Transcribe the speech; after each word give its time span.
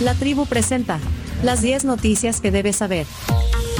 La 0.00 0.14
tribu 0.14 0.46
presenta 0.46 0.98
las 1.42 1.62
10 1.62 1.84
noticias 1.84 2.40
que 2.40 2.50
debes 2.50 2.76
saber. 2.76 3.06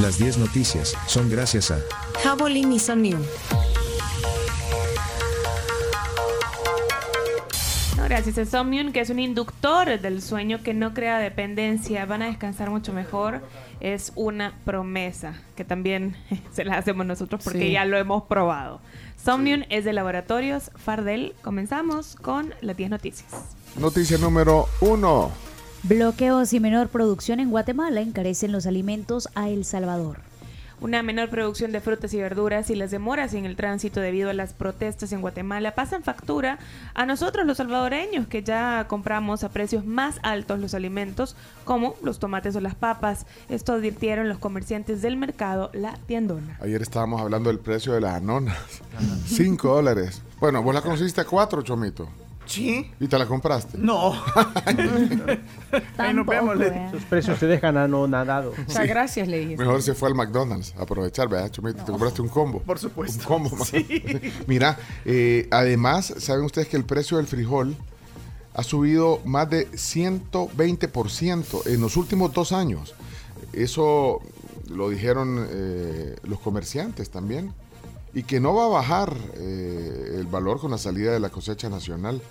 Las 0.01 0.19
10 0.19 0.39
noticias 0.39 0.95
son 1.07 1.31
gracias 1.31 1.71
a 1.71 1.79
Javelin 2.23 2.73
y 2.73 2.79
Somnium. 2.79 3.23
Gracias 8.05 8.39
a 8.39 8.45
Somnium, 8.47 8.93
que 8.93 9.01
es 9.01 9.11
un 9.11 9.19
inductor 9.19 10.01
del 10.01 10.23
sueño 10.23 10.63
que 10.63 10.73
no 10.75 10.95
crea 10.95 11.19
dependencia. 11.19 12.07
Van 12.07 12.23
a 12.23 12.27
descansar 12.27 12.71
mucho 12.71 12.93
mejor. 12.93 13.41
Es 13.81 14.13
una 14.15 14.55
promesa 14.65 15.35
que 15.57 15.65
también 15.65 16.17
se 16.53 16.65
la 16.65 16.79
hacemos 16.79 17.05
nosotros 17.05 17.43
porque 17.43 17.59
Sí. 17.67 17.73
ya 17.73 17.85
lo 17.85 17.99
hemos 17.99 18.23
probado. 18.25 18.81
Somnium 19.23 19.65
es 19.71 19.85
de 19.85 19.93
laboratorios 19.93 20.71
Fardel. 20.77 21.35
Comenzamos 21.43 22.15
con 22.17 22.55
las 22.61 22.77
10 22.77 22.91
noticias. 22.91 23.29
Noticia 23.77 24.19
número 24.19 24.69
uno. 24.81 25.33
Bloqueos 25.89 26.53
y 26.53 26.59
menor 26.59 26.89
producción 26.89 27.39
en 27.39 27.51
Guatemala 27.51 28.01
encarecen 28.01 28.51
los 28.51 28.67
alimentos 28.67 29.29
a 29.37 29.51
El 29.51 29.65
Salvador. 29.65 30.19
Una 30.81 31.05
menor 31.05 31.31
producción 31.31 31.71
de 31.71 31.81
frutas 31.81 32.13
y 32.13 32.21
verduras 32.21 32.71
y 32.71 32.75
las 32.75 32.91
demoras 32.91 33.35
en 33.35 33.47
el 33.47 33.55
tránsito 33.55 34.01
debido 34.01 34.29
a 34.29 34.33
las 34.33 34.53
protestas 34.53 35.13
en 35.13 35.21
Guatemala 35.21 35.77
pasan 35.77 36.03
factura 36.03 36.59
a 36.95 37.07
nosotros 37.07 37.47
los 37.47 37.59
salvadoreños 37.59 38.27
que 38.27 38.43
ya 38.43 38.87
compramos 38.89 39.45
a 39.45 39.51
precios 39.51 39.85
más 39.87 40.19
altos 40.25 40.59
los 40.59 40.75
alimentos 40.75 41.37
como 41.65 41.95
los 42.03 42.19
tomates 42.19 42.57
o 42.57 42.61
las 42.61 42.75
papas. 42.75 43.25
Esto 43.49 43.75
advirtieron 43.75 44.29
los 44.29 44.39
comerciantes 44.39 45.03
del 45.03 45.17
mercado 45.17 45.71
La 45.73 45.97
Tiendona. 46.09 46.59
Ayer 46.63 46.83
estábamos 46.83 47.21
hablando 47.21 47.49
del 47.49 47.61
precio 47.61 47.93
de 47.93 48.01
las 48.01 48.17
anonas. 48.17 48.59
Cinco 49.25 49.77
dólares. 49.77 50.21
Bueno, 50.41 50.65
vos 50.65 50.75
la 50.75 50.83
conociste 50.83 51.21
a 51.21 51.25
cuatro, 51.25 51.63
Chomito. 51.63 52.09
Sí. 52.47 52.91
¿Y 53.01 53.09
te 53.09 53.19
la 53.19 53.27
compraste? 53.27 53.77
No. 53.79 54.13
Ahí 55.99 56.15
nos 56.15 56.27
vemos, 56.27 56.57
le- 56.57 56.91
Sus 56.91 57.03
precios 57.05 57.39
se 57.39 57.47
dejan 57.47 57.77
anonadados. 57.77 58.57
Muchas 58.59 58.87
gracias, 58.87 59.29
le 59.29 59.41
dije. 59.41 59.57
Mejor 59.57 59.83
se 59.83 59.95
fue 59.95 60.09
al 60.09 60.15
McDonald's 60.15 60.75
a 60.79 60.83
aprovechar, 60.83 61.29
¿verdad, 61.29 61.51
Chomito? 61.51 61.85
Te 61.85 61.91
compraste 61.93 62.23
un 62.23 62.29
combo. 62.29 62.61
Por 62.61 62.79
supuesto. 62.79 63.19
Un 63.21 63.25
combo. 63.25 63.57
ma- 63.57 63.65
Mira, 64.47 64.79
eh, 65.05 65.49
además, 65.51 66.15
¿saben 66.19 66.45
ustedes 66.45 66.69
que 66.69 66.77
el 66.77 66.85
precio 66.85 67.17
del 67.17 67.27
frijol 67.27 67.77
ha 68.55 68.63
subido 68.63 69.21
más 69.25 69.51
de 69.51 69.69
120% 69.73 71.67
en 71.67 71.81
los 71.81 71.97
últimos 71.97 72.33
dos 72.33 72.53
años? 72.53 72.95
Eso 73.53 74.21
lo 74.71 74.89
dijeron 74.91 75.47
eh, 75.51 76.17
los 76.25 76.41
comerciantes 76.41 77.11
también. 77.11 77.53
Y 78.17 78.23
que 78.23 78.41
no 78.41 78.55
va 78.55 78.65
a 78.65 78.69
bajar 78.69 79.15
eh, 79.35 80.15
el 80.21 80.25
valor 80.27 80.59
con 80.59 80.71
la 80.71 80.79
salida 80.79 81.13
de 81.13 81.21
la 81.21 81.29
cosecha 81.29 81.69
nacional. 81.69 82.23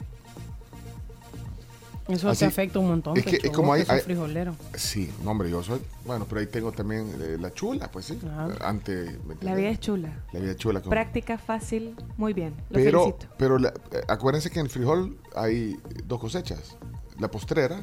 Eso 2.08 2.28
Así- 2.30 2.40
te 2.40 2.46
afecta 2.46 2.80
un 2.80 2.88
montón. 2.88 3.16
es 3.18 3.24
que- 3.24 3.32
Pecho, 3.34 3.48
es 3.48 3.52
como 3.54 3.72
hay- 3.74 3.82
que 3.82 3.86
sos 3.86 3.96
hay- 3.96 4.02
frijolero. 4.02 4.56
Sí, 4.76 5.12
no, 5.24 5.30
hombre, 5.30 5.50
yo 5.52 5.62
soy. 5.62 5.80
Bueno, 6.06 6.26
pero 6.28 6.42
ahí 6.42 6.48
tengo 6.48 6.72
también 6.72 7.08
eh, 7.22 7.38
la 7.40 7.52
chula, 7.54 7.92
pues 7.92 8.06
sí. 8.06 8.16
Claro. 8.16 8.56
Ante. 8.66 9.20
¿me 9.28 9.36
La 9.42 9.54
vida 9.54 9.70
es 9.70 9.80
chula. 9.80 10.24
La 10.34 10.40
vida 10.40 10.56
chula. 10.56 10.82
con- 10.82 10.90
Práctica, 10.90 11.38
fácil, 11.38 11.96
muy 12.18 12.34
bien. 12.34 12.56
Lo 12.72 12.76
pero 12.80 13.04
felicito. 13.06 13.28
pero 13.38 13.60
la- 13.60 13.70
eh, 13.92 14.02
acuérdense 14.08 14.50
que 14.50 14.60
en 14.60 14.66
el 14.66 14.72
frijol 14.72 15.18
hay 15.36 15.78
dos 16.06 16.20
cosechas. 16.20 16.78
La 17.20 17.30
postrera 17.30 17.80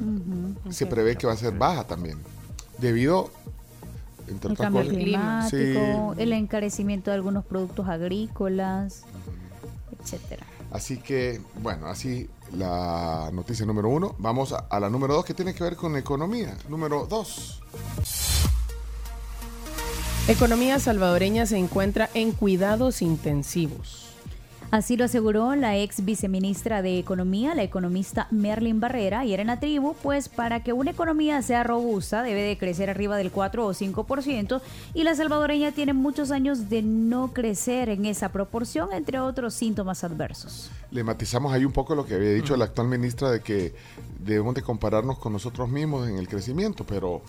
se 0.70 0.86
prevé 0.86 1.16
que 1.16 1.28
va 1.28 1.34
a 1.34 1.36
ser 1.36 1.56
baja 1.56 1.84
también. 1.86 2.18
Debido, 2.78 3.30
entre 4.28 4.48
El 4.48 4.52
otras 4.52 4.58
cambio 4.58 4.82
cosas. 4.82 4.96
climático, 4.96 6.14
Sí. 6.16 6.22
el 6.22 6.32
encarecimiento 6.32 7.10
de 7.10 7.16
algunos 7.16 7.44
productos 7.44 7.88
agrícolas, 7.88 9.02
etcétera. 10.00 10.46
Así 10.70 10.96
que, 10.98 11.40
bueno, 11.62 11.86
así 11.86 12.30
la 12.56 13.30
noticia 13.32 13.66
número 13.66 13.88
uno. 13.90 14.14
Vamos 14.18 14.52
a, 14.52 14.58
a 14.70 14.80
la 14.80 14.88
número 14.88 15.14
dos, 15.14 15.24
que 15.24 15.34
tiene 15.34 15.54
que 15.54 15.62
ver 15.64 15.76
con 15.76 15.96
economía. 15.96 16.56
Número 16.68 17.06
dos. 17.06 17.60
Economía 20.28 20.78
salvadoreña 20.78 21.46
se 21.46 21.58
encuentra 21.58 22.08
en 22.14 22.32
cuidados 22.32 23.02
intensivos. 23.02 24.11
Así 24.72 24.96
lo 24.96 25.04
aseguró 25.04 25.54
la 25.54 25.76
ex 25.76 26.02
viceministra 26.02 26.80
de 26.80 26.98
Economía, 26.98 27.54
la 27.54 27.62
economista 27.62 28.26
Merlin 28.30 28.80
Barrera, 28.80 29.20
ayer 29.20 29.38
en 29.38 29.48
la 29.48 29.60
tribu, 29.60 29.94
pues 30.02 30.30
para 30.30 30.64
que 30.64 30.72
una 30.72 30.92
economía 30.92 31.42
sea 31.42 31.62
robusta 31.62 32.22
debe 32.22 32.40
de 32.40 32.56
crecer 32.56 32.88
arriba 32.88 33.18
del 33.18 33.30
4 33.30 33.66
o 33.66 33.74
5% 33.74 34.62
y 34.94 35.04
la 35.04 35.14
salvadoreña 35.14 35.72
tiene 35.72 35.92
muchos 35.92 36.30
años 36.30 36.70
de 36.70 36.80
no 36.80 37.34
crecer 37.34 37.90
en 37.90 38.06
esa 38.06 38.30
proporción, 38.30 38.94
entre 38.94 39.20
otros 39.20 39.52
síntomas 39.52 40.04
adversos. 40.04 40.70
Le 40.90 41.04
matizamos 41.04 41.52
ahí 41.52 41.66
un 41.66 41.72
poco 41.72 41.94
lo 41.94 42.06
que 42.06 42.14
había 42.14 42.30
dicho 42.32 42.56
la 42.56 42.64
actual 42.64 42.88
ministra 42.88 43.30
de 43.30 43.40
que 43.40 43.74
debemos 44.24 44.54
de 44.54 44.62
compararnos 44.62 45.18
con 45.18 45.34
nosotros 45.34 45.68
mismos 45.68 46.08
en 46.08 46.16
el 46.16 46.26
crecimiento, 46.28 46.84
pero 46.84 47.20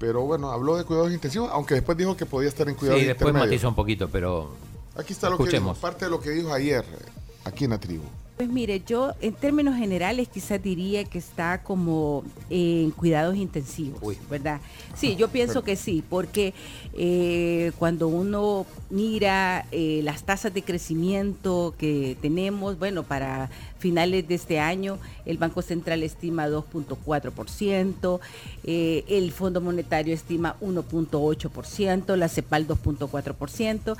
pero 0.00 0.22
bueno, 0.22 0.50
habló 0.50 0.76
de 0.76 0.82
cuidados 0.82 1.12
intensivos, 1.12 1.48
aunque 1.52 1.74
después 1.74 1.96
dijo 1.96 2.16
que 2.16 2.26
podía 2.26 2.48
estar 2.48 2.68
en 2.68 2.74
cuidados 2.74 3.00
Sí, 3.02 3.06
después 3.06 3.28
intermedios. 3.28 3.50
matizó 3.52 3.68
un 3.68 3.74
poquito, 3.76 4.08
pero 4.08 4.50
Aquí 4.98 5.12
está 5.12 5.28
lo 5.28 5.36
que 5.36 5.44
dijo, 5.44 5.56
Escuchemos. 5.56 5.78
parte 5.78 6.04
de 6.06 6.10
lo 6.10 6.20
que 6.20 6.30
dijo 6.30 6.52
ayer 6.52 6.84
eh, 6.84 7.04
aquí 7.44 7.64
en 7.64 7.70
la 7.70 7.78
tribu. 7.78 8.04
Pues 8.36 8.50
mire, 8.50 8.82
yo 8.86 9.14
en 9.22 9.32
términos 9.32 9.76
generales 9.76 10.28
quizás 10.28 10.62
diría 10.62 11.04
que 11.04 11.16
está 11.16 11.62
como 11.62 12.22
en 12.50 12.90
cuidados 12.90 13.34
intensivos, 13.34 13.98
Uy. 14.02 14.18
¿verdad? 14.28 14.60
Sí, 14.94 15.16
yo 15.16 15.28
pienso 15.32 15.64
que 15.64 15.74
sí, 15.74 16.04
porque 16.06 16.52
eh, 16.92 17.72
cuando 17.78 18.08
uno 18.08 18.66
mira 18.90 19.64
eh, 19.72 20.00
las 20.04 20.24
tasas 20.24 20.52
de 20.52 20.60
crecimiento 20.60 21.74
que 21.78 22.18
tenemos, 22.20 22.78
bueno, 22.78 23.04
para 23.04 23.48
finales 23.78 24.28
de 24.28 24.34
este 24.34 24.58
año 24.58 24.98
el 25.24 25.38
Banco 25.38 25.62
Central 25.62 26.02
estima 26.02 26.46
2.4%, 26.46 28.20
eh, 28.64 29.04
el 29.08 29.32
Fondo 29.32 29.62
Monetario 29.62 30.12
estima 30.12 30.56
1.8%, 30.60 32.16
la 32.16 32.28
CEPAL 32.28 32.68
2.4%, 32.68 33.96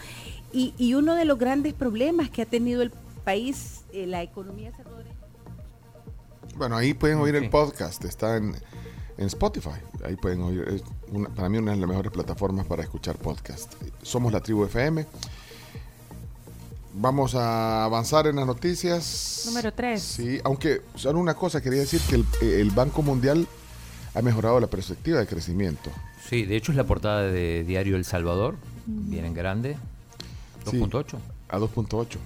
y, 0.57 0.75
y 0.79 0.95
uno 0.95 1.15
de 1.15 1.25
los 1.25 1.39
grandes 1.39 1.75
problemas 1.75 2.31
que 2.31 2.43
ha 2.43 2.47
tenido 2.47 2.83
el 2.83 2.91
país, 3.25 3.83
eh, 3.93 4.07
la 4.07 4.23
economía 4.23 4.73
salvadoreña. 4.77 5.15
Bueno, 6.57 6.77
ahí 6.77 6.95
pueden 6.95 7.19
oír 7.19 7.35
el 7.37 7.51
podcast, 7.51 8.05
está 8.05 8.37
en, 8.37 8.55
en 9.19 9.27
Spotify. 9.27 9.79
Ahí 10.05 10.17
pueden 10.17 10.41
oír, 10.43 10.65
es 10.69 10.83
una- 11.13 11.29
para 11.29 11.49
mí 11.49 11.59
una 11.59 11.73
de 11.73 11.77
las 11.79 11.89
mejores 11.89 12.11
plataformas 12.13 12.65
para 12.67 12.83
escuchar 12.83 13.17
podcast. 13.19 13.75
Somos 14.03 14.33
la 14.33 14.41
tribu 14.41 14.65
FM. 14.65 15.05
Vamos 16.99 17.35
a 17.35 17.85
avanzar 17.85 18.27
en 18.27 18.37
las 18.37 18.47
noticias. 18.47 19.43
Número 19.47 19.73
tres. 19.73 20.01
Sí, 20.03 20.41
aunque 20.45 20.81
solo 20.95 21.19
una 21.19 21.35
cosa, 21.35 21.61
quería 21.61 21.81
decir 21.81 22.01
que 22.09 22.15
el, 22.15 22.25
el 22.53 22.71
Banco 22.71 23.03
Mundial 23.03 23.47
ha 24.15 24.23
mejorado 24.23 24.59
la 24.61 24.67
perspectiva 24.67 25.19
de 25.19 25.27
crecimiento. 25.27 25.91
sí, 26.27 26.45
de 26.47 26.57
hecho 26.57 26.73
es 26.73 26.77
la 26.77 26.85
portada 26.85 27.23
de 27.25 27.65
Diario 27.65 27.97
El 27.97 28.07
Salvador, 28.07 28.55
bien 28.87 29.27
en 29.27 29.35
grande, 29.35 29.77
Sí. 30.71 30.79
2.8. 30.79 31.19
A 31.49 31.59
2.8. 31.59 31.99
Ujú. 31.99 32.17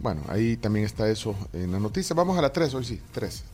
Bueno, 0.00 0.22
ahí 0.28 0.56
también 0.56 0.84
está 0.84 1.08
eso 1.08 1.34
en 1.52 1.70
la 1.72 1.78
noticia. 1.78 2.14
Vamos 2.14 2.36
a 2.38 2.42
la 2.42 2.52
3 2.52 2.74
hoy 2.74 2.84
sí, 2.84 3.00
3. 3.12 3.44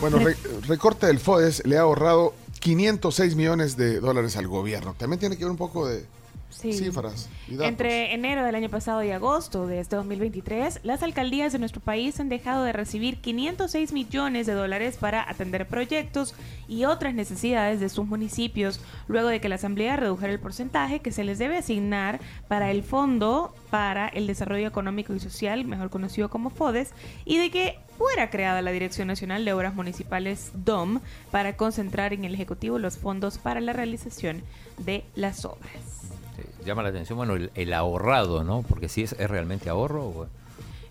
Bueno, 0.00 0.18
re- 0.18 0.36
recorte 0.66 1.06
del 1.06 1.18
FODES 1.18 1.66
le 1.66 1.76
ha 1.76 1.82
ahorrado 1.82 2.34
506 2.60 3.34
millones 3.36 3.76
de 3.76 4.00
dólares 4.00 4.36
al 4.36 4.48
gobierno. 4.48 4.94
También 4.96 5.20
tiene 5.20 5.36
que 5.36 5.44
ver 5.44 5.50
un 5.50 5.56
poco 5.58 5.86
de 5.86 6.04
Sí. 6.50 6.72
cifras 6.72 7.28
y 7.48 7.52
datos. 7.52 7.68
Entre 7.68 8.12
enero 8.12 8.44
del 8.44 8.54
año 8.54 8.68
pasado 8.68 9.02
y 9.02 9.10
agosto 9.10 9.66
de 9.66 9.80
este 9.80 9.96
2023, 9.96 10.80
las 10.82 11.02
alcaldías 11.02 11.52
de 11.52 11.58
nuestro 11.58 11.80
país 11.80 12.18
han 12.20 12.28
dejado 12.28 12.64
de 12.64 12.72
recibir 12.72 13.18
506 13.18 13.92
millones 13.92 14.46
de 14.46 14.52
dólares 14.52 14.96
para 14.96 15.28
atender 15.28 15.66
proyectos 15.66 16.34
y 16.68 16.84
otras 16.84 17.14
necesidades 17.14 17.80
de 17.80 17.88
sus 17.88 18.06
municipios, 18.06 18.80
luego 19.08 19.28
de 19.28 19.40
que 19.40 19.48
la 19.48 19.54
Asamblea 19.54 19.96
redujera 19.96 20.32
el 20.32 20.40
porcentaje 20.40 21.00
que 21.00 21.12
se 21.12 21.24
les 21.24 21.38
debe 21.38 21.56
asignar 21.56 22.20
para 22.48 22.70
el 22.70 22.82
Fondo 22.82 23.54
para 23.70 24.08
el 24.08 24.26
Desarrollo 24.26 24.66
Económico 24.66 25.14
y 25.14 25.20
Social, 25.20 25.64
mejor 25.64 25.90
conocido 25.90 26.28
como 26.28 26.50
FODES, 26.50 26.92
y 27.24 27.38
de 27.38 27.50
que 27.50 27.78
fuera 27.96 28.30
creada 28.30 28.62
la 28.62 28.72
Dirección 28.72 29.08
Nacional 29.08 29.44
de 29.44 29.52
Obras 29.52 29.74
Municipales 29.74 30.52
DOM 30.54 31.00
para 31.30 31.56
concentrar 31.56 32.12
en 32.12 32.24
el 32.24 32.34
Ejecutivo 32.34 32.78
los 32.78 32.98
fondos 32.98 33.38
para 33.38 33.60
la 33.60 33.72
realización 33.72 34.42
de 34.78 35.04
las 35.14 35.44
obras. 35.44 36.19
Sí, 36.36 36.42
llama 36.64 36.82
la 36.82 36.88
atención, 36.90 37.16
bueno, 37.18 37.34
el, 37.34 37.50
el 37.54 37.72
ahorrado, 37.72 38.44
¿no? 38.44 38.62
Porque 38.62 38.88
si 38.88 39.02
es, 39.02 39.12
es 39.18 39.28
realmente 39.30 39.68
ahorro. 39.68 40.04
o- 40.06 40.26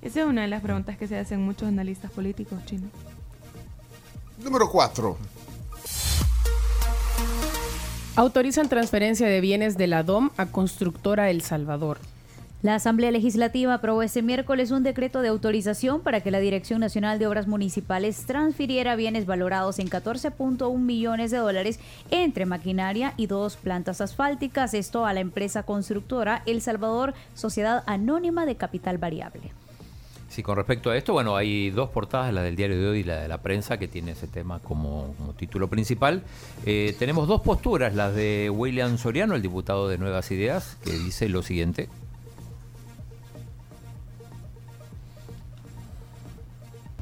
Esa 0.01 0.21
es 0.21 0.25
una 0.25 0.41
de 0.43 0.47
las 0.47 0.61
preguntas 0.61 0.97
que 0.97 1.07
se 1.07 1.17
hacen 1.17 1.41
muchos 1.41 1.67
analistas 1.67 2.11
políticos 2.11 2.59
chinos. 2.65 2.89
Número 4.43 4.69
4. 4.69 5.17
Autorizan 8.15 8.67
transferencia 8.67 9.27
de 9.27 9.39
bienes 9.39 9.77
de 9.77 9.87
la 9.87 10.03
DOM 10.03 10.29
a 10.37 10.45
constructora 10.47 11.29
El 11.29 11.41
Salvador. 11.41 11.99
La 12.61 12.75
Asamblea 12.75 13.09
Legislativa 13.11 13.73
aprobó 13.73 14.03
este 14.03 14.21
miércoles 14.21 14.71
un 14.71 14.83
decreto 14.83 15.21
de 15.21 15.29
autorización 15.29 16.01
para 16.01 16.19
que 16.19 16.29
la 16.29 16.41
Dirección 16.41 16.81
Nacional 16.81 17.17
de 17.17 17.25
Obras 17.25 17.47
Municipales 17.47 18.25
transfiriera 18.25 18.97
bienes 18.97 19.25
valorados 19.25 19.79
en 19.79 19.89
14.1 19.89 20.77
millones 20.77 21.31
de 21.31 21.37
dólares 21.37 21.79
entre 22.11 22.45
maquinaria 22.45 23.13
y 23.15 23.27
dos 23.27 23.55
plantas 23.55 24.01
asfálticas, 24.01 24.73
esto 24.73 25.05
a 25.05 25.13
la 25.13 25.21
empresa 25.21 25.63
constructora 25.63 26.43
El 26.45 26.59
Salvador 26.59 27.13
Sociedad 27.33 27.81
Anónima 27.87 28.45
de 28.45 28.57
Capital 28.57 28.97
Variable. 28.97 29.53
Sí, 30.27 30.43
con 30.43 30.57
respecto 30.57 30.89
a 30.89 30.97
esto, 30.97 31.13
bueno, 31.13 31.37
hay 31.37 31.69
dos 31.69 31.89
portadas, 31.91 32.33
la 32.33 32.43
del 32.43 32.57
diario 32.57 32.77
de 32.77 32.87
hoy 32.89 32.99
y 32.99 33.03
la 33.05 33.21
de 33.21 33.29
la 33.29 33.41
prensa, 33.41 33.79
que 33.79 33.87
tiene 33.87 34.11
ese 34.11 34.27
tema 34.27 34.59
como, 34.59 35.15
título 35.37 35.69
principal. 35.69 36.23
Eh, 36.65 36.93
tenemos 36.99 37.25
dos 37.29 37.39
posturas, 37.39 37.95
las 37.95 38.13
de 38.13 38.49
William 38.53 38.97
Soriano, 38.97 39.35
el 39.35 39.41
diputado 39.41 39.87
de 39.87 39.97
Nuevas 39.97 40.29
Ideas, 40.31 40.77
que 40.83 40.91
dice 40.91 41.29
lo 41.29 41.41
siguiente. 41.41 41.87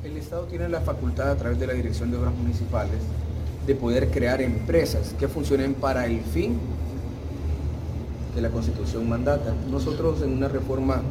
El 0.08 0.16
Estado 0.16 0.44
tiene 0.44 0.70
la 0.70 0.80
facultad 0.80 1.32
a 1.32 1.36
través 1.36 1.60
de 1.60 1.68
la 1.68 1.74
Dirección 1.74 2.10
de 2.10 2.18
Obras 2.18 2.34
Municipales 2.34 3.02
de 3.66 3.76
poder 3.76 4.10
crear 4.10 4.42
empresas 4.42 5.14
que 5.20 5.28
funcionen 5.28 5.74
para 5.74 6.06
el 6.06 6.22
fin 6.22 6.58
que 8.34 8.40
la 8.40 8.50
Constitución 8.50 9.10
mandata. 9.10 9.54
Nosotros 9.70 10.22
en 10.22 10.32
una 10.32 10.48
reforma 10.48 11.02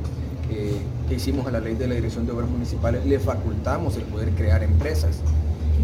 eh, 0.51 0.73
que 1.11 1.17
hicimos 1.17 1.47
a 1.47 1.51
la 1.51 1.61
ley 1.61 1.75
de 1.75 1.89
la 1.89 1.95
Dirección 1.95 2.25
de 2.25 2.33
Obras 2.33 2.49
Municipales 2.49 3.05
le 3.05 3.19
facultamos 3.19 3.99
el 3.99 4.05
poder 4.05 4.31
crear 4.31 4.63
empresas. 4.63 5.19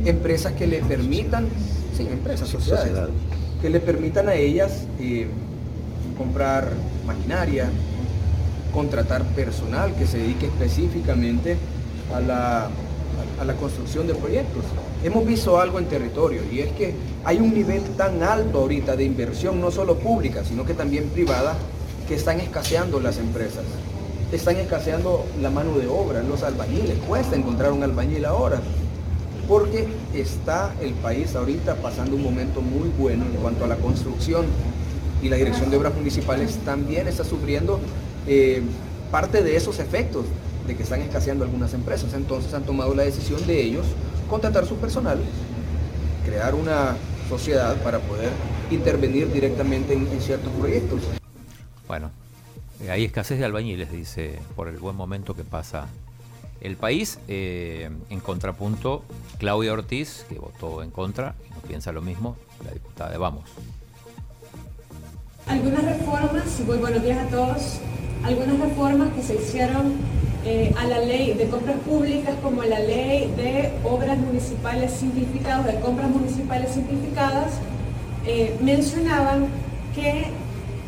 Empresas 0.07 0.55
que 0.55 0.67
le 0.67 0.81
permitan, 0.81 1.49
sí, 1.95 2.09
empresas, 2.11 2.49
sociedades, 2.49 3.11
que 3.61 3.69
le 3.69 3.81
permitan 3.81 4.31
a 4.31 4.37
ellas 4.37 4.87
eh, 4.99 5.27
comprar 6.17 6.71
maquinaria, 7.07 7.69
contratar 8.73 9.23
personal 9.35 9.95
que 9.97 10.07
se 10.07 10.17
dedique 10.17 10.47
específicamente 10.47 11.59
a 12.15 12.21
la 12.21 12.71
a 13.43 13.45
la 13.45 13.55
construcción 13.55 14.07
de 14.07 14.15
proyectos. 14.15 14.63
Hemos 15.03 15.27
visto 15.27 15.61
algo 15.61 15.79
en 15.79 15.87
territorio 15.87 16.43
y 16.51 16.61
es 16.61 16.73
que 16.73 16.95
hay 17.25 17.39
un 17.39 17.53
nivel 17.53 17.83
tan 17.97 18.23
alto 18.23 18.61
ahorita 18.61 18.97
de 18.97 19.05
inversión, 19.05 19.61
no 19.61 19.71
solo 19.71 19.97
pública, 19.97 20.45
sino 20.45 20.65
que 20.65 20.75
también 20.75 21.09
privada, 21.09 21.57
que 22.09 22.15
están 22.15 22.41
escaseando 22.41 23.01
las 23.01 23.19
empresas. 23.19 23.65
Están 24.31 24.57
escaseando 24.57 25.27
la 25.43 25.51
mano 25.51 25.77
de 25.77 25.89
obra, 25.89 26.23
los 26.23 26.43
albañiles. 26.43 26.97
Cuesta 27.07 27.37
encontrar 27.37 27.73
un 27.73 27.83
albañil 27.83 28.25
ahora. 28.25 28.63
Porque 29.49 29.89
está 30.15 30.73
el 30.81 30.93
país 30.93 31.35
ahorita 31.35 31.75
pasando 31.75 32.17
un 32.17 32.23
momento 32.23 32.63
muy 32.63 32.89
bueno 32.97 33.25
en 33.27 33.33
cuanto 33.43 33.65
a 33.65 33.69
la 33.69 33.77
construcción 33.77 34.47
y 35.21 35.29
la 35.29 35.37
Dirección 35.37 35.71
de 35.71 35.77
Obras 35.77 35.95
Municipales 35.95 36.59
también 36.65 37.09
está 37.09 37.25
sufriendo 37.25 37.81
eh, 38.27 38.63
parte 39.11 39.43
de 39.43 39.57
esos 39.57 39.81
efectos 39.81 40.25
de 40.67 40.77
que 40.77 40.83
están 40.83 41.01
escaseando 41.01 41.45
algunas 41.45 41.75
empresas. 41.75 42.15
Entonces 42.15 42.53
han 42.55 42.65
tomado 42.65 42.95
la 42.95 43.03
decisión 43.03 43.45
de 43.47 43.63
ellos 43.63 43.87
contratar 44.29 44.67
su 44.67 44.77
personal, 44.77 45.19
crear 46.25 46.55
una 46.55 46.97
sociedad 47.29 47.77
para 47.83 47.99
poder 47.99 48.31
intervenir 48.71 49.33
directamente 49.33 49.95
en, 49.95 50.09
ciertos 50.21 50.53
proyectos. 50.53 51.01
Bueno, 51.87 52.11
eh, 52.83 52.91
hay 52.91 53.05
escasez 53.05 53.39
de 53.39 53.45
albañiles, 53.45 53.93
dice, 53.93 54.39
por 54.57 54.69
el 54.69 54.79
buen 54.79 54.97
momento 54.97 55.35
que 55.35 55.45
pasa 55.45 55.87
el 56.61 56.77
país. 56.77 57.19
Eh, 57.29 57.91
en 58.09 58.21
contrapunto, 58.21 59.03
Claudia 59.39 59.73
Ortiz, 59.73 60.25
que 60.29 60.39
votó 60.39 60.83
en 60.83 60.91
contra, 60.91 61.35
no 61.51 61.61
piensa 61.69 61.93
lo 61.93 62.01
mismo, 62.03 62.37
la 62.65 62.71
diputada 62.71 63.11
de 63.11 63.19
Vamos. 63.19 63.45
Algunas 65.47 65.85
reformas, 65.85 66.61
muy 66.61 66.79
buenos 66.79 67.03
días 67.03 67.19
a 67.19 67.29
todos, 67.29 67.81
algunas 68.25 68.59
reformas 68.61 69.13
que 69.13 69.23
se 69.23 69.35
hicieron 69.35 69.95
eh, 70.45 70.75
a 70.77 70.85
la 70.87 70.99
ley 70.99 71.35
de 71.35 71.47
compras 71.47 71.77
públicas 71.87 72.35
como 72.43 72.65
la 72.65 72.81
ley 72.81 73.33
de 73.37 73.71
obras 73.85 74.19
municipales 74.19 74.91
simplificadas, 74.91 75.67
de 75.67 75.81
compras 75.81 76.11
municipales 76.11 76.73
simplificadas, 76.73 77.53
eh, 78.27 78.57
mencionaban 78.61 79.47
que 79.95 80.27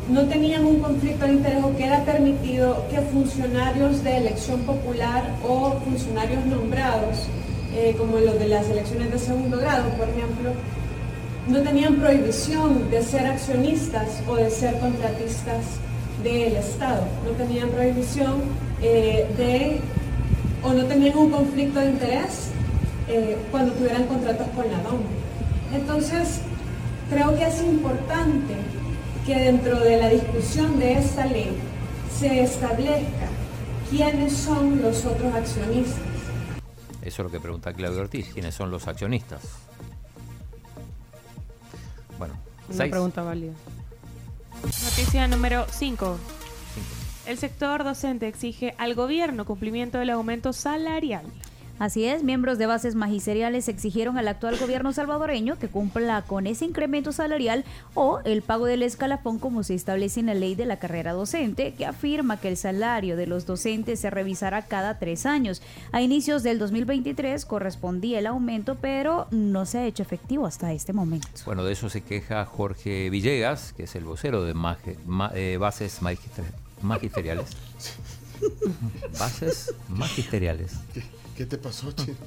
no 0.09 0.25
tenían 0.25 0.65
un 0.65 0.79
conflicto 0.79 1.25
de 1.25 1.33
interés 1.33 1.63
o 1.63 1.75
que 1.75 1.85
era 1.85 2.03
permitido 2.03 2.85
que 2.89 2.99
funcionarios 2.99 4.03
de 4.03 4.17
elección 4.17 4.59
popular 4.61 5.23
o 5.47 5.71
funcionarios 5.85 6.45
nombrados, 6.45 7.27
eh, 7.73 7.95
como 7.97 8.19
los 8.19 8.37
de 8.37 8.47
las 8.47 8.69
elecciones 8.69 9.11
de 9.11 9.19
segundo 9.19 9.57
grado, 9.57 9.89
por 9.91 10.09
ejemplo, 10.09 10.51
no 11.47 11.61
tenían 11.61 11.95
prohibición 11.95 12.89
de 12.91 13.01
ser 13.03 13.25
accionistas 13.27 14.21
o 14.27 14.35
de 14.35 14.49
ser 14.49 14.79
contratistas 14.79 15.63
del 16.23 16.55
Estado, 16.57 17.03
no 17.23 17.31
tenían 17.31 17.69
prohibición 17.69 18.64
eh, 18.81 19.27
de 19.37 19.81
o 20.63 20.73
no 20.73 20.85
tenían 20.85 21.17
un 21.17 21.29
conflicto 21.29 21.79
de 21.79 21.91
interés 21.91 22.49
eh, 23.07 23.37
cuando 23.51 23.73
tuvieran 23.73 24.05
contratos 24.07 24.47
con 24.55 24.69
la 24.71 24.81
DOM. 24.81 25.01
Entonces, 25.73 26.39
creo 27.09 27.35
que 27.35 27.45
es 27.45 27.61
importante 27.61 28.55
que 29.25 29.35
dentro 29.35 29.79
de 29.79 29.97
la 29.97 30.09
discusión 30.09 30.79
de 30.79 30.93
esta 30.93 31.25
ley 31.25 31.55
se 32.19 32.41
establezca 32.41 33.27
quiénes 33.89 34.33
son 34.33 34.81
los 34.81 35.05
otros 35.05 35.33
accionistas. 35.33 36.01
Eso 37.01 37.21
es 37.21 37.25
lo 37.25 37.29
que 37.29 37.39
pregunta 37.39 37.71
Claudio 37.73 38.01
Ortiz, 38.01 38.31
quiénes 38.33 38.55
son 38.55 38.71
los 38.71 38.87
accionistas. 38.87 39.41
Bueno, 42.17 42.33
una 42.73 42.85
pregunta 42.87 43.21
válida. 43.21 43.53
Noticia 44.63 45.27
número 45.27 45.65
5. 45.69 46.17
El 47.25 47.39
sector 47.39 47.83
docente 47.83 48.27
exige 48.27 48.75
al 48.77 48.93
gobierno 48.93 49.45
cumplimiento 49.45 49.97
del 49.97 50.11
aumento 50.11 50.53
salarial. 50.53 51.25
Así 51.77 52.05
es, 52.05 52.23
miembros 52.23 52.57
de 52.57 52.67
bases 52.67 52.95
magisteriales 52.95 53.67
exigieron 53.67 54.17
al 54.17 54.29
actual 54.29 54.57
gobierno 54.57 54.93
salvadoreño 54.93 55.59
que 55.59 55.67
cumpla 55.67 56.21
con 56.21 56.47
ese 56.47 56.63
incremento 56.63 57.11
salarial 57.11 57.65
o 57.95 58.21
el 58.23 58.43
pago 58.43 58.65
del 58.65 58.81
escalafón 58.81 59.39
como 59.39 59.61
se 59.63 59.73
establece 59.73 60.21
en 60.21 60.27
la 60.27 60.35
ley 60.35 60.55
de 60.55 60.65
la 60.65 60.77
carrera 60.77 61.11
docente, 61.11 61.73
que 61.73 61.85
afirma 61.85 62.39
que 62.39 62.47
el 62.47 62.55
salario 62.55 63.17
de 63.17 63.27
los 63.27 63.45
docentes 63.45 63.99
se 63.99 64.09
revisará 64.09 64.61
cada 64.61 64.99
tres 64.99 65.25
años. 65.25 65.61
A 65.91 66.01
inicios 66.01 66.43
del 66.43 66.59
2023 66.59 67.43
correspondía 67.43 68.19
el 68.19 68.27
aumento, 68.27 68.75
pero 68.79 69.27
no 69.31 69.65
se 69.65 69.79
ha 69.79 69.85
hecho 69.85 70.03
efectivo 70.03 70.45
hasta 70.45 70.71
este 70.71 70.93
momento. 70.93 71.27
Bueno, 71.45 71.65
de 71.65 71.73
eso 71.73 71.89
se 71.89 72.01
queja 72.01 72.45
Jorge 72.45 73.09
Villegas, 73.09 73.73
que 73.73 73.83
es 73.83 73.95
el 73.95 74.05
vocero 74.05 74.45
de 74.45 74.53
eh, 75.33 75.57
bases 75.57 76.01
magisteriales. 76.01 76.64
bases 79.19 79.73
magisteriales. 79.89 80.73
¿Qué 81.35 81.45
te 81.45 81.57
pasó, 81.57 81.91
Chino? 81.91 82.17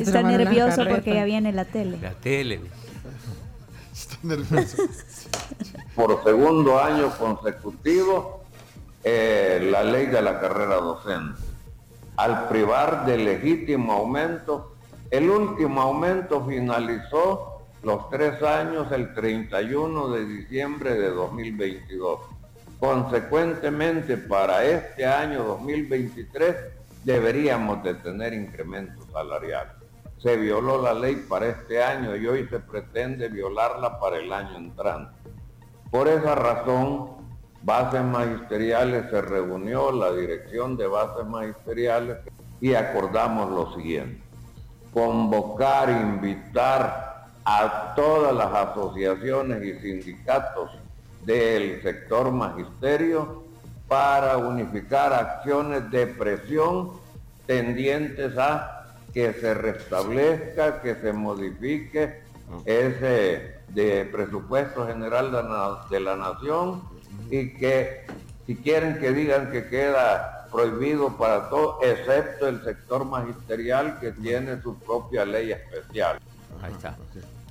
Está 0.00 0.22
nervioso 0.22 0.84
porque 0.88 1.14
ya 1.14 1.24
viene 1.24 1.52
la 1.52 1.64
tele. 1.64 1.98
La 2.00 2.12
tele. 2.12 2.60
Está 3.92 4.16
nervioso. 4.22 4.82
Por 5.94 6.22
segundo 6.24 6.80
año 6.80 7.10
consecutivo, 7.18 8.42
eh, 9.04 9.68
la 9.70 9.84
ley 9.84 10.06
de 10.06 10.22
la 10.22 10.40
carrera 10.40 10.76
docente. 10.76 11.40
Al 12.16 12.48
privar 12.48 13.06
de 13.06 13.16
legítimo 13.16 13.92
aumento, 13.92 14.74
el 15.10 15.30
último 15.30 15.80
aumento 15.80 16.44
finalizó 16.44 17.62
los 17.82 18.10
tres 18.10 18.42
años 18.42 18.90
el 18.90 19.14
31 19.14 20.08
de 20.08 20.24
diciembre 20.26 20.94
de 20.94 21.10
2022. 21.10 22.20
Consecuentemente, 22.80 24.16
para 24.16 24.64
este 24.64 25.04
año 25.04 25.42
2023, 25.42 26.56
deberíamos 27.04 27.82
de 27.82 27.94
tener 27.94 28.32
incrementos 28.32 29.04
salariales. 29.12 29.72
Se 30.18 30.36
violó 30.36 30.80
la 30.80 30.94
ley 30.94 31.24
para 31.28 31.46
este 31.46 31.82
año 31.82 32.14
y 32.14 32.26
hoy 32.26 32.46
se 32.48 32.60
pretende 32.60 33.28
violarla 33.28 33.98
para 33.98 34.18
el 34.18 34.32
año 34.32 34.56
entrante. 34.56 35.12
Por 35.90 36.06
esa 36.06 36.36
razón, 36.36 37.16
Bases 37.62 38.04
Magisteriales 38.04 39.10
se 39.10 39.22
reunió, 39.22 39.90
la 39.90 40.12
dirección 40.12 40.76
de 40.76 40.86
Bases 40.86 41.26
Magisteriales, 41.26 42.18
y 42.60 42.74
acordamos 42.74 43.50
lo 43.50 43.74
siguiente. 43.74 44.22
Convocar, 44.92 45.90
invitar 45.90 47.26
a 47.44 47.94
todas 47.96 48.34
las 48.34 48.52
asociaciones 48.52 49.64
y 49.64 49.80
sindicatos 49.80 50.70
del 51.28 51.82
sector 51.82 52.32
magisterio 52.32 53.44
para 53.86 54.38
unificar 54.38 55.12
acciones 55.12 55.90
de 55.90 56.06
presión 56.06 56.92
tendientes 57.46 58.38
a 58.38 58.86
que 59.12 59.34
se 59.34 59.52
restablezca, 59.52 60.80
que 60.80 60.94
se 60.94 61.12
modifique 61.12 62.22
ese 62.64 63.58
de 63.68 64.08
presupuesto 64.10 64.86
general 64.86 65.84
de 65.90 66.00
la 66.00 66.16
nación 66.16 66.82
y 67.30 67.52
que 67.54 68.06
si 68.46 68.56
quieren 68.56 68.98
que 68.98 69.12
digan 69.12 69.50
que 69.50 69.68
queda 69.68 70.48
prohibido 70.50 71.14
para 71.18 71.50
todo, 71.50 71.78
excepto 71.82 72.48
el 72.48 72.64
sector 72.64 73.04
magisterial 73.04 74.00
que 74.00 74.12
tiene 74.12 74.62
su 74.62 74.78
propia 74.78 75.26
ley 75.26 75.52
especial. 75.52 76.18
Ahí 76.62 76.72
está. 76.72 76.96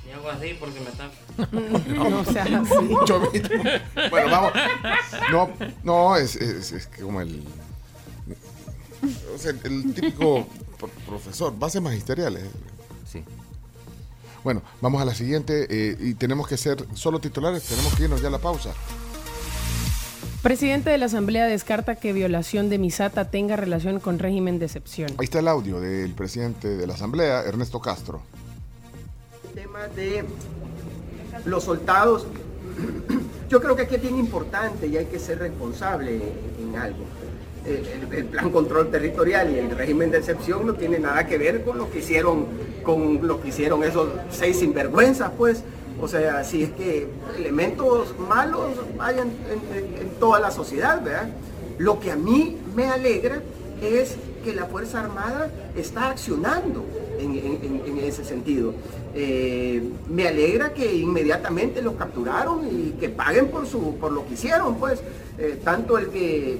Y 0.07 0.11
hago 0.11 0.29
así 0.29 0.55
porque 0.59 0.79
me 0.79 0.89
están. 0.89 1.11
no, 1.95 2.09
no 2.09 2.25
sea 2.25 2.43
así. 2.43 3.99
bueno, 4.09 4.31
vamos. 4.31 4.53
No, 5.31 5.49
no, 5.83 6.15
es, 6.15 6.35
es, 6.35 6.71
es 6.71 6.87
como 7.01 7.21
el. 7.21 7.43
O 9.35 9.37
sea, 9.37 9.51
el 9.63 9.93
típico 9.93 10.47
profesor, 11.05 11.57
base 11.57 11.81
magisteriales. 11.81 12.43
Sí. 13.09 13.23
Bueno, 14.43 14.61
vamos 14.81 15.01
a 15.01 15.05
la 15.05 15.13
siguiente 15.13 15.67
eh, 15.69 15.97
y 15.99 16.13
tenemos 16.13 16.47
que 16.47 16.57
ser 16.57 16.85
solo 16.93 17.19
titulares, 17.19 17.63
tenemos 17.63 17.93
que 17.95 18.03
irnos 18.03 18.21
ya 18.21 18.29
a 18.29 18.31
la 18.31 18.39
pausa. 18.39 18.73
Presidente 20.41 20.89
de 20.89 20.97
la 20.97 21.07
Asamblea 21.07 21.45
descarta 21.45 21.95
que 21.95 22.13
violación 22.13 22.69
de 22.69 22.77
Misata 22.77 23.29
tenga 23.29 23.55
relación 23.55 23.99
con 23.99 24.19
régimen 24.19 24.59
de 24.59 24.65
excepción. 24.65 25.09
Ahí 25.17 25.25
está 25.25 25.39
el 25.39 25.47
audio 25.47 25.81
del 25.81 26.13
presidente 26.13 26.69
de 26.77 26.87
la 26.87 26.93
Asamblea, 26.93 27.41
Ernesto 27.41 27.81
Castro. 27.81 28.21
Tema 29.57 29.87
de 29.95 30.23
los 31.45 31.63
soldados, 31.63 32.27
yo 33.49 33.59
creo 33.59 33.75
que 33.75 33.81
aquí 33.81 33.95
es 33.95 34.01
bien 34.03 34.19
importante 34.19 34.85
y 34.85 34.97
hay 34.97 35.05
que 35.05 35.17
ser 35.17 35.39
responsable 35.39 36.21
en 36.61 36.75
algo. 36.77 36.99
El, 37.65 38.13
el- 38.13 38.25
plan 38.25 38.51
control 38.51 38.91
territorial 38.91 39.49
y 39.51 39.57
el 39.57 39.71
régimen 39.71 40.11
de 40.11 40.19
excepción 40.19 40.67
no 40.67 40.75
tiene 40.75 40.99
nada 40.99 41.25
que 41.25 41.39
ver 41.39 41.63
con 41.63 41.79
lo 41.79 41.89
que 41.89 41.99
hicieron, 41.99 42.45
con 42.83 43.25
lo 43.27 43.41
que 43.41 43.47
hicieron 43.47 43.83
esos 43.83 44.09
seis 44.29 44.59
sinvergüenzas, 44.59 45.31
pues. 45.35 45.63
O 45.99 46.07
sea, 46.07 46.43
si 46.43 46.61
es 46.61 46.69
que 46.73 47.07
elementos 47.35 48.13
malos 48.19 48.73
hay 48.99 49.17
en- 49.17 49.31
en 50.01 50.09
toda 50.19 50.39
la 50.39 50.51
sociedad, 50.51 51.01
¿verdad? 51.03 51.29
Lo 51.79 51.99
que 51.99 52.11
a 52.11 52.15
mí 52.15 52.57
me 52.75 52.89
alegra 52.89 53.41
es 53.81 54.17
que 54.43 54.53
la 54.53 54.65
Fuerza 54.67 54.99
Armada 55.01 55.49
está 55.75 56.11
accionando 56.11 56.85
en, 57.19 57.31
en- 57.36 57.59
en- 57.63 57.97
en 57.97 57.97
ese 58.03 58.24
sentido. 58.24 58.74
Eh, 59.15 59.81
me 60.09 60.27
alegra 60.27 60.74
que 60.74 60.93
inmediatamente 60.95 61.81
los 61.81 61.95
capturaron 61.95 62.67
y 62.67 62.91
que 63.00 63.09
paguen 63.09 63.47
por, 63.50 63.65
su, 63.67 63.95
por 63.95 64.12
lo 64.12 64.25
que 64.27 64.33
hicieron, 64.36 64.75
pues, 64.75 65.00
Eh, 65.39 65.59
tanto 65.63 66.00
el 66.00 66.07
que, 66.07 66.57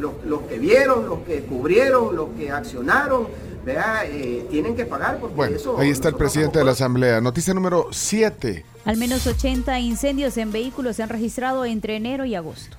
los, 0.00 0.12
los 0.24 0.42
que 0.48 0.58
vieron, 0.58 1.06
los 1.06 1.18
que 1.26 1.40
cubrieron, 1.42 2.16
los 2.16 2.30
que 2.38 2.50
accionaron. 2.50 3.26
Eh, 3.66 4.46
tienen 4.50 4.76
que 4.76 4.84
pagar 4.86 5.18
porque 5.20 5.36
Bueno, 5.36 5.56
eso... 5.56 5.78
ahí 5.78 5.88
está 5.90 6.08
el 6.08 6.14
presidente 6.16 6.58
de 6.58 6.64
la 6.66 6.72
Asamblea. 6.72 7.20
Noticia 7.20 7.52
número 7.54 7.88
7. 7.92 8.64
Al 8.86 8.96
menos 8.98 9.26
80 9.26 9.78
incendios 9.80 10.36
en 10.38 10.52
vehículos 10.52 10.96
se 10.96 11.02
han 11.02 11.08
registrado 11.10 11.64
entre 11.66 11.96
enero 11.96 12.24
y 12.26 12.34
agosto. 12.34 12.76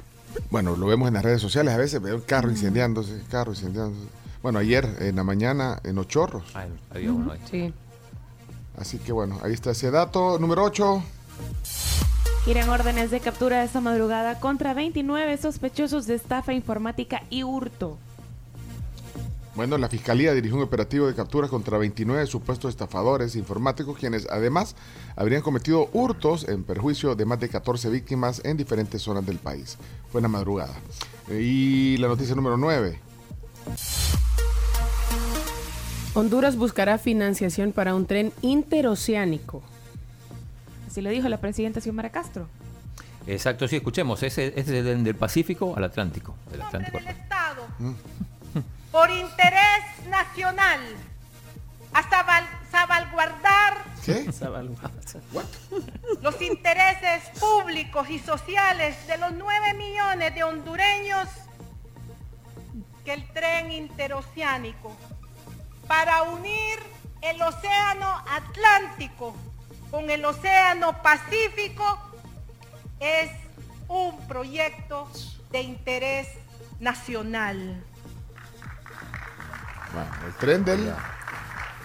Bueno, 0.51 0.75
lo 0.75 0.85
vemos 0.87 1.07
en 1.07 1.13
las 1.15 1.23
redes 1.23 1.41
sociales 1.41 1.73
a 1.73 1.77
veces, 1.77 2.01
veo 2.01 2.15
el 2.15 2.23
carro 2.23 2.49
incendiándose, 2.51 3.13
carro 3.29 3.51
incendiándose. 3.53 4.07
Bueno, 4.45 4.59
ayer 4.59 4.87
en 4.99 5.15
la 5.15 5.23
mañana 5.23 5.79
en 5.83 5.97
Ochorros. 5.97 6.43
Ah, 6.53 6.67
había 6.91 7.11
uno 7.11 7.31
ahí. 7.31 7.39
Sí. 7.49 7.73
Así 8.77 8.99
que 8.99 9.11
bueno, 9.11 9.39
ahí 9.41 9.53
está 9.53 9.71
ese 9.71 9.89
dato. 9.89 10.37
Número 10.37 10.63
8. 10.63 11.01
Giran 12.45 12.69
órdenes 12.69 13.09
de 13.09 13.21
captura 13.21 13.63
esta 13.63 13.81
madrugada 13.81 14.39
contra 14.39 14.75
29 14.75 15.37
sospechosos 15.37 16.05
de 16.05 16.13
estafa 16.13 16.53
informática 16.53 17.23
y 17.31 17.41
hurto. 17.41 17.97
Bueno, 19.55 19.79
la 19.79 19.89
Fiscalía 19.89 20.31
dirigió 20.35 20.57
un 20.57 20.61
operativo 20.61 21.07
de 21.07 21.15
capturas 21.15 21.49
contra 21.49 21.79
29 21.79 22.27
supuestos 22.27 22.69
estafadores 22.69 23.35
informáticos, 23.35 23.97
quienes 23.97 24.27
además 24.29 24.75
habrían 25.15 25.41
cometido 25.41 25.89
hurtos 25.91 26.47
en 26.47 26.63
perjuicio 26.63 27.15
de 27.15 27.25
más 27.25 27.39
de 27.39 27.49
14 27.49 27.89
víctimas 27.89 28.43
en 28.45 28.57
diferentes 28.57 29.01
zonas 29.01 29.25
del 29.25 29.39
país. 29.39 29.79
Fue 30.11 30.19
en 30.19 30.23
la 30.23 30.29
madrugada. 30.29 30.75
Y 31.31 31.97
la 31.97 32.09
noticia 32.09 32.35
número 32.35 32.57
9. 32.57 32.99
Honduras 36.15 36.55
buscará 36.55 36.97
financiación 36.97 37.73
para 37.73 37.93
un 37.93 38.05
tren 38.05 38.31
interoceánico. 38.41 39.61
Así 40.87 41.01
lo 41.01 41.09
dijo 41.09 41.27
la 41.27 41.37
presidenta 41.37 41.81
Xiomara 41.81 42.09
Castro. 42.09 42.47
Exacto, 43.27 43.67
sí, 43.67 43.75
escuchemos. 43.75 44.23
Ese 44.23 44.53
es 44.57 44.65
del, 44.67 45.03
del 45.03 45.15
Pacífico 45.15 45.73
al 45.75 45.83
Atlántico. 45.83 46.35
Del 46.51 46.61
Atlántico 46.61 46.97
al 46.97 47.07
Estado, 47.07 47.67
Mm. 47.79 47.91
por 48.91 49.09
interés 49.09 49.83
nacional, 50.09 50.79
a 51.91 52.03
salvaguardar 52.71 53.83
¿Qué? 54.05 54.25
los 56.21 56.41
intereses 56.41 57.23
públicos 57.39 58.09
y 58.09 58.19
sociales 58.19 58.95
de 59.07 59.17
los 59.17 59.33
9 59.33 59.73
millones 59.73 60.33
de 60.35 60.43
hondureños 60.43 61.27
que 63.03 63.13
el 63.13 63.27
tren 63.33 63.71
interoceánico 63.71 64.95
para 65.87 66.23
unir 66.23 66.79
el 67.21 67.41
océano 67.41 68.07
Atlántico 68.29 69.35
con 69.91 70.09
el 70.09 70.23
océano 70.25 71.01
Pacífico 71.01 71.99
es 72.99 73.31
un 73.87 74.17
proyecto 74.27 75.07
de 75.51 75.61
interés 75.61 76.27
nacional. 76.79 77.81
Bueno, 79.93 80.11
el 80.27 80.33
tren 80.33 80.65
del... 80.65 80.93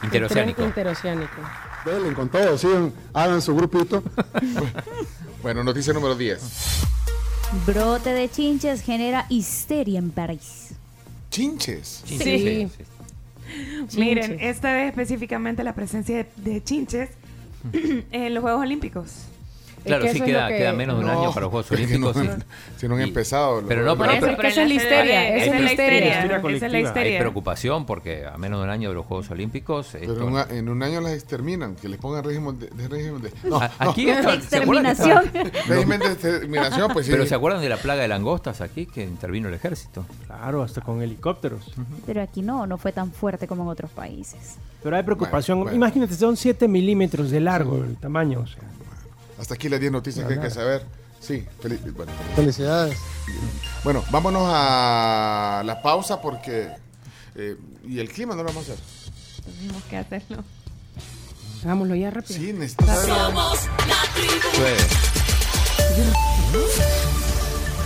Interoceánico. 0.03 0.57
Tren 0.57 0.69
interoceánico. 0.69 1.37
Denle 1.85 2.15
con 2.15 2.29
todo, 2.29 2.57
sigan, 2.59 2.93
hagan 3.13 3.43
su 3.43 3.55
grupito. 3.55 4.03
Bueno, 5.43 5.65
noticia 5.65 5.95
número 5.95 6.15
10. 6.15 6.39
Brote 7.67 8.13
de 8.13 8.31
chinches 8.31 8.83
genera 8.83 9.25
histeria 9.31 9.99
en 9.99 10.11
París. 10.11 10.75
Chinches. 11.31 12.03
Sí. 12.05 12.69
Miren, 13.97 14.39
esta 14.41 14.73
vez 14.73 14.89
específicamente 14.91 15.65
la 15.65 15.75
presencia 15.75 16.17
de, 16.17 16.27
de 16.37 16.63
chinches 16.63 17.11
en 18.13 18.35
los 18.35 18.43
Juegos 18.43 18.63
Olímpicos. 18.63 19.30
Claro, 19.85 20.05
que 20.05 20.13
sí, 20.13 20.21
queda, 20.21 20.49
que- 20.49 20.59
queda 20.59 20.73
menos 20.73 20.97
de 20.99 21.05
un 21.05 21.11
No, 21.11 21.21
año 21.21 21.29
para 21.31 21.41
los 21.43 21.51
Juegos 21.51 21.73
es 21.73 21.89
que 21.89 21.99
no- 21.99 22.09
Olímpicos. 22.09 22.37
sí. 22.39 22.45
si 22.77 22.89
no 22.89 22.95
han 22.95 23.01
Y- 23.01 23.05
empezado. 23.05 23.63
Pero 23.67 23.83
no, 23.83 23.97
Por 23.97 24.07
pero, 24.09 24.19
eso 24.19 24.27
es 24.27 24.39
que 24.39 24.47
esa 24.49 24.63
es 24.63 24.69
la 24.69 24.75
histeria, 24.75 25.29
esa 25.37 25.55
es 25.57 25.61
la 25.63 25.71
histeria. 25.71 26.09
Esa 26.25 26.67
es 26.67 26.73
la 26.73 26.79
hay 26.79 26.85
histeria. 26.85 27.19
preocupación 27.21 27.87
porque 27.87 28.27
a 28.27 28.37
menos 28.39 28.61
de 28.61 28.65
un 28.65 28.71
año 28.71 28.89
de 28.91 28.95
los 28.95 29.07
Juegos 29.07 29.31
Olímpicos. 29.31 29.89
Pero 29.93 30.13
esto- 30.13 30.23
en, 30.23 30.29
una- 30.29 30.47
en 30.51 30.69
un 30.69 30.83
año 30.83 31.01
las 31.01 31.13
exterminan, 31.13 31.77
que 31.77 31.89
les 31.89 31.99
pongan 31.99 32.25
régimen 32.25 32.59
de, 32.59 32.69
de 32.69 32.89
régimen 32.89 33.23
de. 33.23 33.33
No, 33.45 33.57
A- 33.59 33.71
no. 33.85 33.91
aquí 33.91 34.05
¿se 34.07 34.13
acuerdan 34.13 34.39
que 34.39 34.45
Exterminación. 34.45 35.31
régimen 35.69 36.01
de 36.01 36.07
exterminación, 36.07 36.93
pues 36.93 37.07
sí. 37.07 37.13
Pero 37.13 37.27
¿se 37.27 37.35
acuerdan 37.35 37.61
de 37.63 37.69
la 37.69 37.77
plaga 37.77 38.03
de 38.03 38.09
langostas 38.09 38.61
aquí 38.61 38.87
que 38.87 39.03
intervino 39.03 39.49
el 39.49 39.55
ejército? 39.55 40.05
Claro, 40.27 40.63
hasta 40.63 40.81
con 40.81 41.01
helicópteros. 41.03 41.73
Pero 42.07 42.23
aquí 42.23 42.43
no, 42.43 42.67
no 42.67 42.79
fue 42.79 42.93
tan 42.93 43.13
fuerte 43.13 43.47
como 43.47 43.63
en 43.63 43.69
otros 43.71 43.91
países. 43.91 44.57
Pero 44.83 44.97
hay 44.97 45.03
preocupación. 45.03 45.59
Bueno, 45.59 45.71
bueno. 45.73 45.77
Imagínate, 45.87 46.15
son 46.15 46.37
7 46.37 46.67
milímetros 46.69 47.31
de 47.31 47.41
largo 47.41 47.85
el 47.85 47.97
tamaño. 47.97 48.41
O 48.41 48.47
sea. 48.47 48.63
Hasta 49.41 49.55
aquí 49.55 49.71
las 49.71 49.81
10 49.81 49.91
noticias 49.93 50.27
que 50.27 50.35
hay 50.35 50.41
que 50.41 50.51
saber. 50.51 50.85
Sí, 51.19 51.47
feliz, 51.61 51.81
bueno. 51.95 52.13
Felicidades. 52.37 52.97
Bueno, 53.83 54.05
vámonos 54.11 54.43
a 54.47 55.63
la 55.65 55.81
pausa 55.83 56.21
porque. 56.21 56.69
eh, 57.35 57.57
y 57.89 57.99
el 57.99 58.11
clima 58.11 58.35
no 58.35 58.43
lo 58.43 58.49
vamos 58.51 58.69
a 58.69 58.73
hacer. 58.75 58.85
Tenemos 59.59 59.83
que 59.85 59.97
hacerlo. 59.97 60.45
Hagámoslo 61.65 61.95
ya 61.95 62.11
rápido. 62.11 62.39
Sí, 62.39 62.53
necesito 62.53 62.87
saber. 62.87 63.11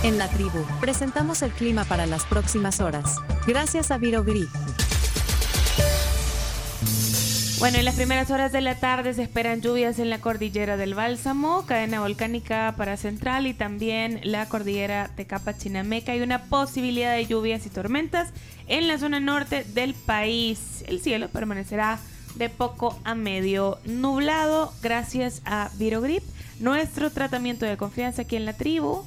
En 0.03 0.17
la 0.17 0.29
tribu, 0.29 0.65
presentamos 0.79 1.41
el 1.41 1.51
clima 1.51 1.83
para 1.85 2.05
las 2.05 2.25
próximas 2.25 2.79
horas. 2.79 3.15
Gracias 3.47 3.91
a 3.91 3.97
Virogrid. 3.97 4.47
Bueno, 7.65 7.79
en 7.79 7.85
las 7.85 7.95
primeras 7.95 8.29
horas 8.29 8.51
de 8.51 8.61
la 8.61 8.75
tarde 8.75 9.15
se 9.15 9.23
esperan 9.23 9.59
lluvias 9.59 9.97
en 9.97 10.11
la 10.11 10.21
cordillera 10.21 10.77
del 10.77 10.93
Bálsamo, 10.93 11.65
cadena 11.65 11.99
volcánica 11.99 12.75
para 12.77 12.95
Central 12.95 13.47
y 13.47 13.55
también 13.55 14.19
la 14.23 14.47
cordillera 14.47 15.09
de 15.17 15.25
Capa-Chinameca 15.25 16.15
y 16.15 16.21
una 16.21 16.43
posibilidad 16.43 17.15
de 17.15 17.25
lluvias 17.25 17.65
y 17.65 17.71
tormentas 17.71 18.29
en 18.67 18.87
la 18.87 18.99
zona 18.99 19.19
norte 19.19 19.63
del 19.73 19.95
país. 19.95 20.83
El 20.85 21.01
cielo 21.01 21.27
permanecerá 21.29 21.97
de 22.35 22.49
poco 22.49 22.99
a 23.03 23.15
medio 23.15 23.79
nublado 23.83 24.71
gracias 24.83 25.41
a 25.43 25.71
Virogrip, 25.79 26.21
nuestro 26.59 27.09
tratamiento 27.09 27.65
de 27.65 27.77
confianza 27.77 28.21
aquí 28.21 28.35
en 28.35 28.45
la 28.45 28.53
tribu. 28.53 29.03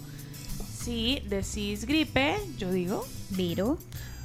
Si 0.81 1.23
decís 1.29 1.85
gripe, 1.85 2.35
yo 2.59 2.73
digo 2.73 3.07
Viro. 3.31 3.79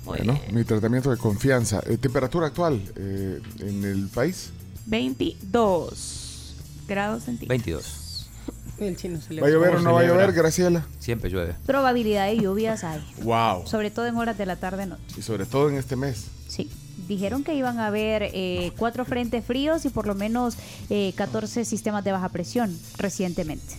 Bueno, 0.06 0.40
mi 0.52 0.64
tratamiento 0.64 1.10
de 1.12 1.18
confianza. 1.18 1.82
Eh, 1.88 1.98
temperatura 1.98 2.48
actual 2.48 2.82
eh, 2.96 3.42
en 3.60 3.84
el 3.84 4.08
país. 4.08 4.52
22 4.86 6.56
grados 6.88 7.24
centígrados. 7.24 7.50
22. 7.50 8.30
El 8.80 8.98
chino 8.98 9.22
se 9.22 9.34
le 9.34 9.42
¿Va 9.42 9.48
a 9.48 9.52
llover 9.52 9.76
o 9.76 9.82
no 9.82 9.94
va 9.94 10.02
a 10.02 10.04
llover, 10.04 10.34
Graciela? 10.34 10.86
Siempre 11.00 11.30
llueve. 11.30 11.56
Probabilidad 11.66 12.28
de 12.28 12.38
lluvias 12.38 12.84
hay. 12.84 13.06
Wow. 13.22 13.66
Sobre 13.68 13.92
todo 13.92 14.08
en 14.08 14.18
horas 14.18 14.38
de 14.38 14.46
la 14.46 14.56
tarde-noche. 14.56 15.04
Y 15.18 15.22
sobre 15.22 15.46
todo 15.46 15.70
en 15.70 15.76
este 15.76 15.96
mes. 15.96 16.26
Sí. 16.48 16.70
Dijeron 17.08 17.44
que 17.44 17.56
iban 17.56 17.80
a 17.80 17.88
haber 17.88 18.24
eh, 18.34 18.72
cuatro 18.78 19.06
frentes 19.06 19.46
fríos 19.46 19.86
y 19.86 19.90
por 19.90 20.08
lo 20.08 20.16
menos 20.16 20.58
eh, 20.90 21.14
14 21.16 21.66
sistemas 21.66 22.04
de 22.04 22.12
baja 22.12 22.30
presión 22.30 22.78
recientemente. 22.98 23.76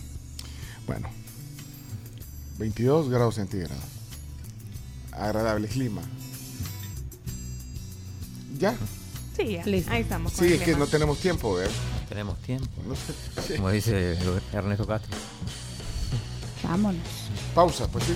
Bueno, 0.87 1.09
22 2.57 3.09
grados 3.09 3.35
centígrados. 3.35 3.94
Agradable 5.17 5.67
clima. 5.67 6.01
¿Ya? 8.57 8.75
Sí, 9.35 9.53
ya. 9.53 9.65
Listo. 9.65 9.91
ahí 9.91 10.01
estamos. 10.01 10.31
con 10.33 10.45
Sí, 10.45 10.53
el 10.53 10.59
es 10.59 10.65
que 10.65 10.75
no 10.75 10.87
tenemos 10.87 11.19
tiempo, 11.19 11.55
¿ver? 11.55 11.69
Tenemos 12.07 12.39
tiempo. 12.41 12.69
No 12.87 12.95
sé. 12.95 13.13
Sí. 13.47 13.55
Como 13.55 13.69
dice 13.69 14.17
Ernesto 14.53 14.87
Castro. 14.87 15.15
Vámonos. 16.63 17.01
Pausa, 17.53 17.87
pues 17.87 18.05
sí. 18.05 18.13